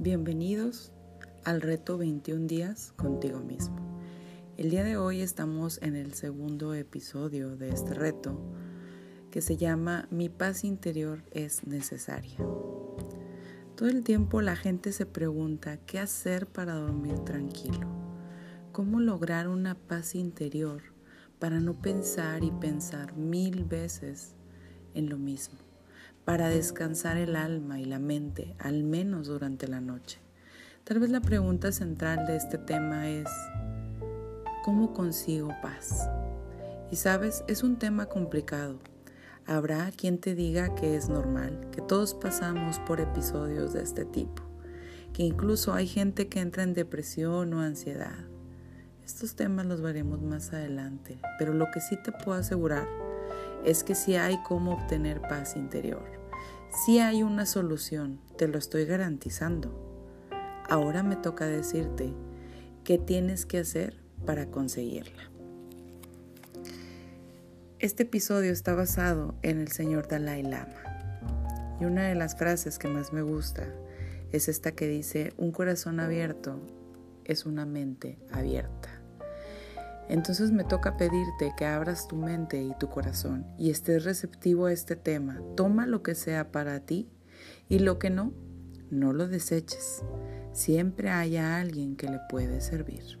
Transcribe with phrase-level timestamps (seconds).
[0.00, 0.92] Bienvenidos
[1.42, 3.98] al reto 21 días contigo mismo.
[4.56, 8.40] El día de hoy estamos en el segundo episodio de este reto
[9.32, 12.36] que se llama Mi paz interior es necesaria.
[13.74, 17.88] Todo el tiempo la gente se pregunta qué hacer para dormir tranquilo,
[18.70, 20.80] cómo lograr una paz interior
[21.40, 24.36] para no pensar y pensar mil veces
[24.94, 25.67] en lo mismo
[26.28, 30.18] para descansar el alma y la mente, al menos durante la noche.
[30.84, 33.30] Tal vez la pregunta central de este tema es,
[34.62, 36.06] ¿cómo consigo paz?
[36.90, 38.78] Y sabes, es un tema complicado.
[39.46, 44.42] Habrá quien te diga que es normal, que todos pasamos por episodios de este tipo,
[45.14, 48.26] que incluso hay gente que entra en depresión o ansiedad.
[49.02, 52.86] Estos temas los veremos más adelante, pero lo que sí te puedo asegurar
[53.64, 56.17] es que sí hay cómo obtener paz interior.
[56.70, 59.72] Si hay una solución, te lo estoy garantizando.
[60.68, 62.12] Ahora me toca decirte
[62.84, 65.30] qué tienes que hacer para conseguirla.
[67.78, 71.76] Este episodio está basado en el señor Dalai Lama.
[71.80, 73.66] Y una de las frases que más me gusta
[74.32, 76.60] es esta que dice, un corazón abierto
[77.24, 78.97] es una mente abierta.
[80.08, 84.72] Entonces me toca pedirte que abras tu mente y tu corazón y estés receptivo a
[84.72, 85.40] este tema.
[85.56, 87.08] Toma lo que sea para ti
[87.68, 88.32] y lo que no,
[88.90, 90.02] no lo deseches.
[90.52, 93.18] Siempre haya alguien que le puede servir.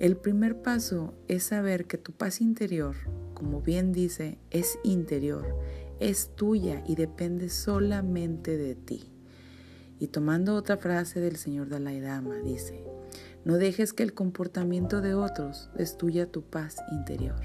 [0.00, 2.96] El primer paso es saber que tu paz interior,
[3.34, 5.56] como bien dice, es interior,
[6.00, 9.12] es tuya y depende solamente de ti.
[10.00, 12.82] Y tomando otra frase del señor Dalai Lama, dice,
[13.44, 17.40] no dejes que el comportamiento de otros destruya tu paz interior.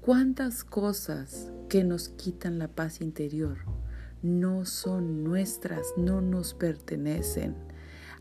[0.00, 3.58] ¿Cuántas cosas que nos quitan la paz interior
[4.22, 7.54] no son nuestras, no nos pertenecen?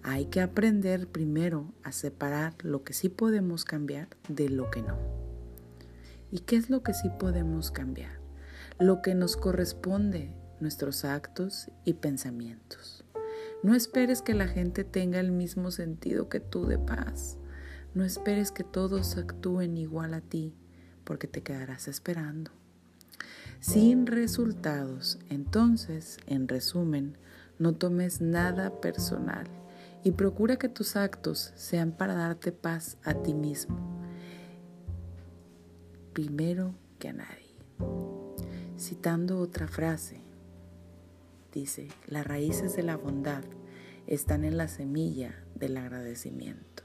[0.04, 4.98] Hay que aprender primero a separar lo que sí podemos cambiar de lo que no.
[6.32, 8.20] ¿Y qué es lo que sí podemos cambiar?
[8.78, 13.06] Lo que nos corresponde, nuestros actos y pensamientos.
[13.62, 17.38] No esperes que la gente tenga el mismo sentido que tú de paz.
[17.94, 20.56] No esperes que todos actúen igual a ti,
[21.04, 22.52] porque te quedarás esperando.
[23.60, 27.18] Sin resultados, entonces, en resumen,
[27.58, 29.48] no tomes nada personal
[30.04, 33.78] y procura que tus actos sean para darte paz a ti mismo,
[36.14, 37.58] primero que a nadie.
[38.78, 40.22] Citando otra frase,
[41.52, 43.44] dice, las raíces de la bondad
[44.08, 46.84] están en la semilla del agradecimiento.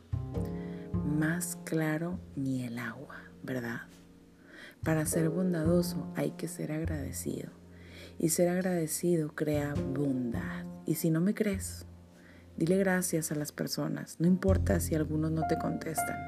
[0.93, 3.83] Más claro ni el agua, ¿verdad?
[4.83, 7.51] Para ser bondadoso hay que ser agradecido.
[8.19, 10.67] Y ser agradecido crea bondad.
[10.87, 11.87] Y si no me crees,
[12.57, 14.17] dile gracias a las personas.
[14.21, 16.19] No importa si algunos no te contestan.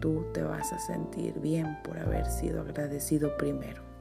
[0.00, 3.93] Tú te vas a sentir bien por haber sido agradecido primero.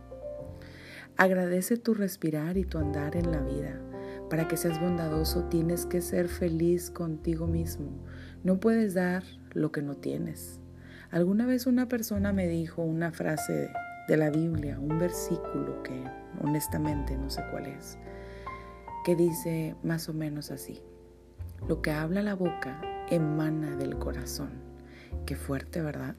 [1.17, 3.79] Agradece tu respirar y tu andar en la vida.
[4.29, 8.03] Para que seas bondadoso tienes que ser feliz contigo mismo.
[8.43, 10.59] No puedes dar lo que no tienes.
[11.11, 13.69] Alguna vez una persona me dijo una frase
[14.07, 16.03] de la Biblia, un versículo que
[16.41, 17.99] honestamente no sé cuál es,
[19.05, 20.81] que dice más o menos así.
[21.67, 24.49] Lo que habla la boca emana del corazón.
[25.27, 26.15] Qué fuerte, ¿verdad?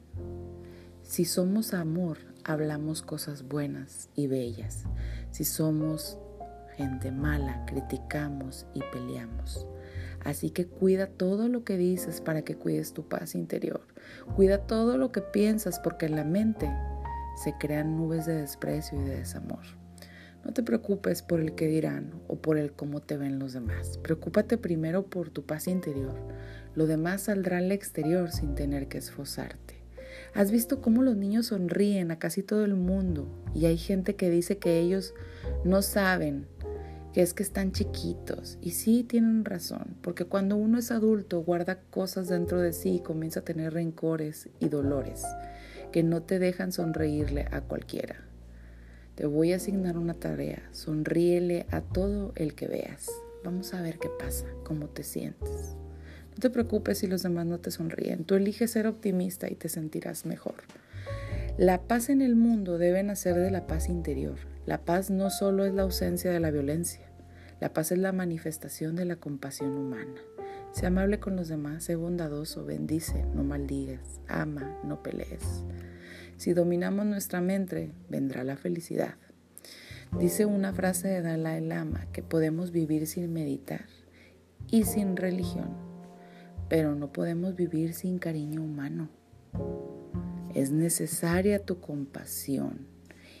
[1.01, 4.83] Si somos amor, hablamos cosas buenas y bellas.
[5.31, 6.17] Si somos
[6.77, 9.67] gente mala, criticamos y peleamos.
[10.23, 13.81] Así que cuida todo lo que dices para que cuides tu paz interior.
[14.35, 16.71] Cuida todo lo que piensas porque en la mente
[17.43, 19.63] se crean nubes de desprecio y de desamor.
[20.43, 23.97] No te preocupes por el que dirán o por el cómo te ven los demás.
[23.97, 26.15] Preocúpate primero por tu paz interior.
[26.75, 29.74] Lo demás saldrá al exterior sin tener que esforzarte.
[30.35, 33.25] ¿Has visto cómo los niños sonríen a casi todo el mundo?
[33.53, 35.13] Y hay gente que dice que ellos
[35.63, 36.45] no saben,
[37.13, 38.57] que es que están chiquitos.
[38.61, 42.99] Y sí tienen razón, porque cuando uno es adulto guarda cosas dentro de sí y
[42.99, 45.23] comienza a tener rencores y dolores
[45.93, 48.17] que no te dejan sonreírle a cualquiera.
[49.15, 53.09] Te voy a asignar una tarea, sonríele a todo el que veas.
[53.45, 55.77] Vamos a ver qué pasa, cómo te sientes.
[56.35, 58.25] No te preocupes si los demás no te sonríen.
[58.25, 60.55] Tú eliges ser optimista y te sentirás mejor.
[61.57, 64.35] La paz en el mundo debe nacer de la paz interior.
[64.65, 67.09] La paz no solo es la ausencia de la violencia.
[67.61, 70.19] La paz es la manifestación de la compasión humana.
[70.73, 75.63] Sé amable con los demás, sé bondadoso, bendice, no maldigas, ama, no pelees.
[76.35, 79.15] Si dominamos nuestra mente, vendrá la felicidad.
[80.19, 83.85] Dice una frase de Dalai Lama que podemos vivir sin meditar
[84.69, 85.84] y sin religión,
[86.69, 89.09] pero no podemos vivir sin cariño humano.
[90.53, 92.87] Es necesaria tu compasión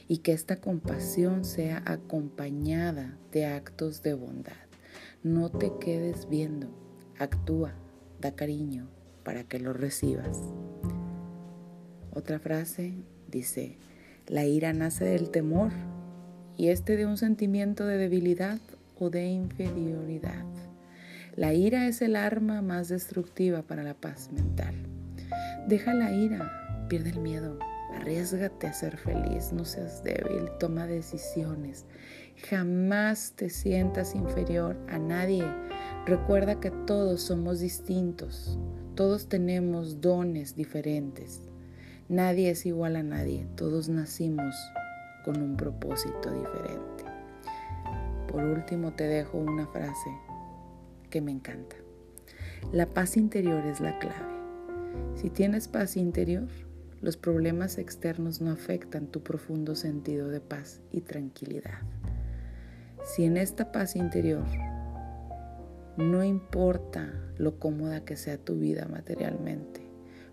[0.07, 4.53] y que esta compasión sea acompañada de actos de bondad.
[5.23, 6.69] No te quedes viendo,
[7.17, 7.73] actúa,
[8.21, 8.87] da cariño
[9.23, 10.39] para que lo recibas.
[12.13, 12.93] Otra frase
[13.29, 13.77] dice,
[14.27, 15.71] la ira nace del temor
[16.57, 18.59] y este de un sentimiento de debilidad
[18.99, 20.45] o de inferioridad.
[21.35, 24.73] La ira es el arma más destructiva para la paz mental.
[25.67, 27.59] Deja la ira, pierde el miedo,
[27.93, 31.85] arriesgate a ser feliz, no seas débil, toma decisiones.
[32.49, 35.43] Jamás te sientas inferior a nadie.
[36.05, 38.57] Recuerda que todos somos distintos,
[38.95, 41.41] todos tenemos dones diferentes.
[42.07, 44.55] Nadie es igual a nadie, todos nacimos
[45.25, 47.03] con un propósito diferente.
[48.31, 50.09] Por último te dejo una frase
[51.15, 51.77] que me encanta.
[52.73, 54.35] La paz interior es la clave.
[55.15, 56.49] Si tienes paz interior,
[56.99, 61.79] los problemas externos no afectan tu profundo sentido de paz y tranquilidad.
[63.05, 64.43] Si en esta paz interior
[65.95, 69.87] no importa lo cómoda que sea tu vida materialmente,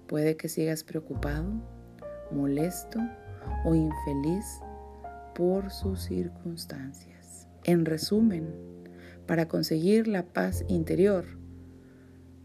[0.08, 1.49] puede que sigas preocupado,
[2.32, 2.99] molesto
[3.64, 4.58] o infeliz
[5.32, 7.46] por sus circunstancias.
[7.62, 8.73] En resumen,
[9.32, 11.25] para conseguir la paz interior,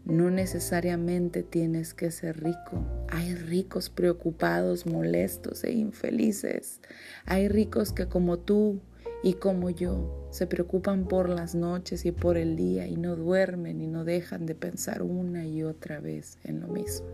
[0.06, 2.82] no necesariamente tienes que ser rico.
[3.10, 6.80] Hay ricos preocupados, molestos e infelices.
[7.26, 8.80] Hay ricos que como tú
[9.22, 13.82] y como yo se preocupan por las noches y por el día y no duermen
[13.82, 17.06] y no dejan de pensar una y otra vez en lo mismo.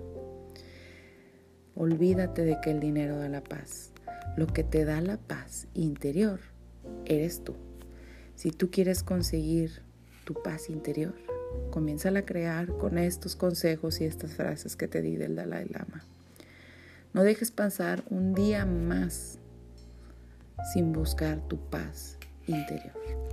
[1.75, 3.91] Olvídate de que el dinero da la paz.
[4.37, 6.38] Lo que te da la paz interior
[7.06, 7.56] eres tú.
[8.34, 9.82] Si tú quieres conseguir
[10.25, 11.14] tu paz interior,
[11.70, 16.04] comienza a crear con estos consejos y estas frases que te di del Dalai Lama.
[17.12, 19.38] No dejes pasar un día más
[20.72, 23.24] sin buscar tu paz interior.